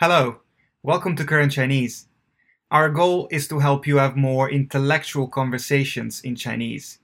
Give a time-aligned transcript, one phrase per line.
[0.00, 0.42] Hello,
[0.80, 2.06] welcome to Current Chinese.
[2.70, 7.00] Our goal is to help you have more intellectual conversations in Chinese.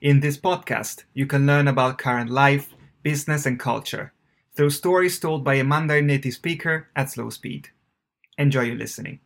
[0.00, 2.74] In this podcast, you can learn about current life,
[3.04, 4.12] business, and culture
[4.56, 7.68] through stories told by a Mandarin native speaker at slow speed.
[8.36, 9.20] Enjoy your listening.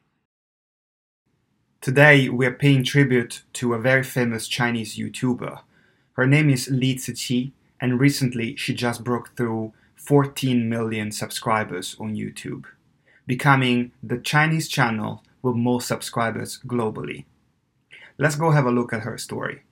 [1.80, 5.60] Today, we are paying tribute to a very famous Chinese YouTuber.
[6.18, 12.14] Her name is Li Ziqi, and recently she just broke through 14 million subscribers on
[12.14, 12.66] YouTube
[13.27, 17.25] becoming the Chinese channel with most subscribers globally.
[18.17, 19.63] Let's go have a look at her story.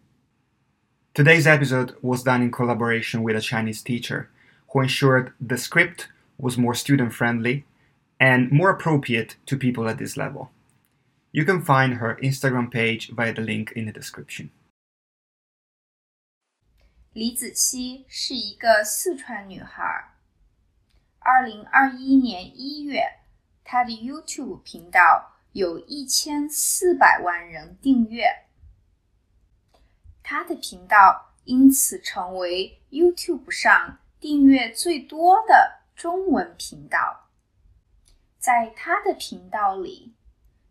[1.13, 4.29] Today's episode was done in collaboration with a Chinese teacher
[4.69, 7.65] who ensured the script was more student friendly
[8.19, 10.51] and more appropriate to people at this level.
[11.31, 14.51] You can find her Instagram page via the link in the description.
[17.13, 20.13] 李子柒是一个四川女孩。
[21.19, 23.03] 二零二一年一月，
[23.64, 28.26] 他的 YouTube 频道有一千四百万人订阅，
[30.22, 37.30] 他的频道因此成为 YouTube 上订阅最多的中文频道。
[38.38, 40.14] 在他的频道里，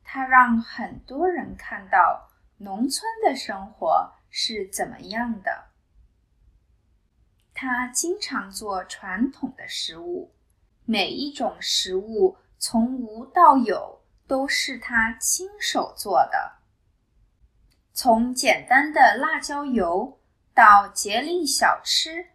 [0.04, 5.66] 他让很多人看到农村的生活是怎么样的。
[7.56, 10.32] 他经常做传统的食物，
[10.86, 12.38] 每一种食物。
[12.66, 16.60] 从无到有都是他亲手做的，
[17.92, 20.18] 从简单的辣椒油
[20.54, 22.28] 到节令小吃，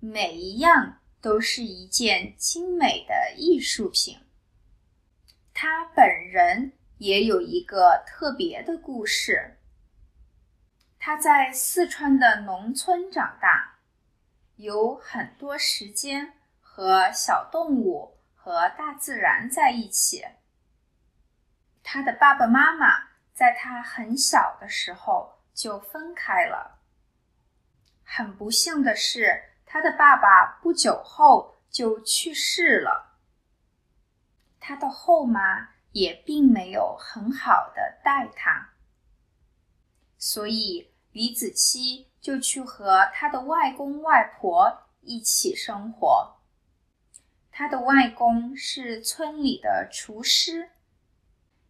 [0.00, 4.18] 每一样都是一件精美的艺术品。
[5.54, 9.56] 他本人也有一个特别的故事。
[10.98, 13.78] 他在四川的农村长大，
[14.56, 18.16] 有很多时间和小动物。
[18.42, 20.24] 和大自然在一起。
[21.82, 26.78] 他的爸爸妈妈在他很小的时候就分开了。
[28.02, 33.18] 很不幸的是，他的爸爸不久后就去世了。
[34.58, 38.70] 他的后妈也并没有很好的待他，
[40.16, 46.39] 所以李子柒就去和他的外公外婆一起生活。
[47.60, 50.70] 他的外公是村里的厨师，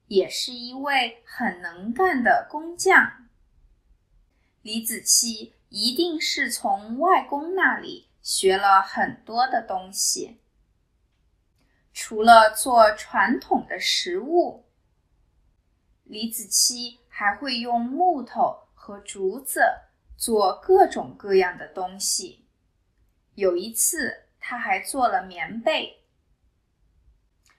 [0.06, 3.26] 也是一位很能干的工匠。
[4.62, 10.38] 李子柒一定是从外公那里学了很多的东西。
[11.92, 14.66] 除了做传统的食物，
[16.04, 19.60] 李子柒还会用木头和竹子
[20.16, 22.46] 做各种各样的东西。
[23.34, 24.29] 有一次。
[24.40, 26.02] 他还做了棉被。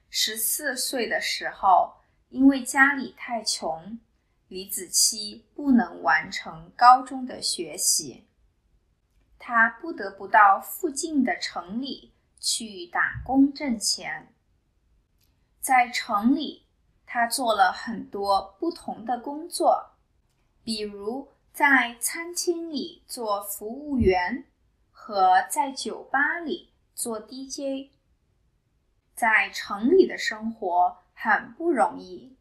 [0.09, 1.93] 十四岁的时候，
[2.29, 3.97] 因为家里太穷，
[4.49, 8.27] 李子柒不能完成高中的学习，
[9.39, 14.33] 他不得不到附近的城里去打工挣钱。
[15.61, 16.65] 在城里，
[17.05, 19.91] 他做了很多不同的工作，
[20.63, 24.45] 比如在餐厅里做服务员，
[24.91, 26.70] 和在酒吧里。
[26.93, 27.91] 做 DJ，
[29.15, 32.35] 在城里的生活很不容易。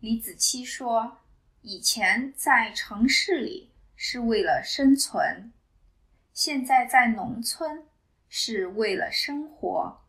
[0.00, 1.18] 李子柒说
[1.62, 5.52] ：“以前在城市里是为了生存，
[6.32, 7.86] 现在在农村
[8.28, 10.00] 是为了生活。”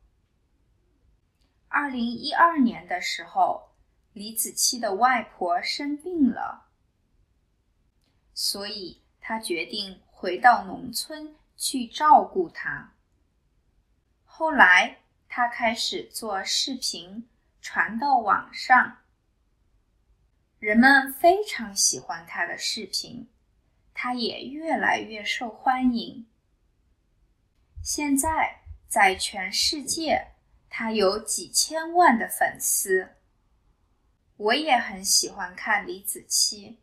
[1.68, 3.72] 二零一二年的时候，
[4.14, 6.70] 李子柒的外婆生病了，
[8.34, 11.36] 所以他决定回到农村。
[11.62, 12.96] 去照顾他。
[14.26, 14.98] 后来，
[15.30, 17.30] 他开始做视频，
[17.62, 18.98] 传到网上，
[20.58, 23.30] 人们非常喜欢他的视频，
[23.94, 26.26] 他也越来越受欢迎。
[27.84, 30.30] 现在，在全世界，
[30.68, 33.18] 他有几千万的粉丝。
[34.38, 36.78] 我也很喜欢看李子柒，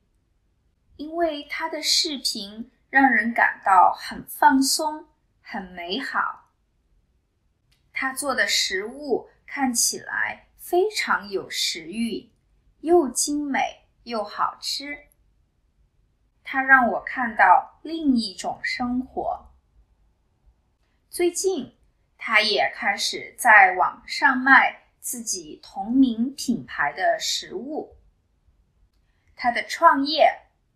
[0.95, 2.71] 因为他的视频。
[2.91, 5.09] 让人感到很放松、
[5.43, 6.51] 很美好。
[7.93, 12.31] 他做的食物看起来非常有食欲，
[12.81, 15.07] 又精美又好吃。
[16.43, 19.53] 他让我看到另一种生活。
[21.11, 21.77] 最近，
[22.17, 27.97] 他也开始在网上卖自己同名品牌的食物。
[29.37, 30.31] 他的创业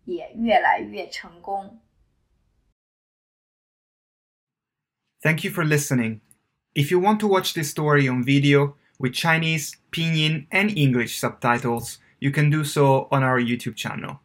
[0.05, 1.79] 也越来越成功。
[5.23, 6.19] Thank you for listening.
[6.75, 11.99] If you want to watch this story on video with Chinese, Pinyin, and English subtitles,
[12.19, 14.19] you can do so on our YouTube channel.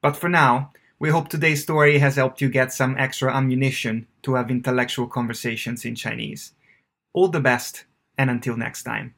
[0.00, 4.36] But for now, we hope today's story has helped you get some extra ammunition to
[4.36, 6.52] have intellectual conversations in Chinese.
[7.12, 7.84] All the best,
[8.16, 9.14] and until next time.